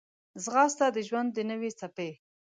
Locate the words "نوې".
1.51-1.71